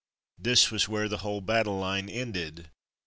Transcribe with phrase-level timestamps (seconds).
[0.39, 2.71] This was where the whole battle line ended.